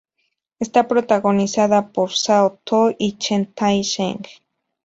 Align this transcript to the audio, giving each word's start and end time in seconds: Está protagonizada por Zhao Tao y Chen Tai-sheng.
Está 0.57 0.87
protagonizada 0.87 1.91
por 1.91 2.09
Zhao 2.11 2.49
Tao 2.65 2.87
y 2.97 3.19
Chen 3.19 3.53
Tai-sheng. 3.53 4.23